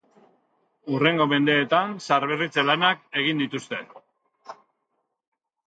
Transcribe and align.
Hurrengo 0.93 1.27
mendeetan 1.33 1.93
zaharberritze 2.07 2.65
lanak 2.71 3.05
egin 3.23 3.45
dituzte. 3.47 3.85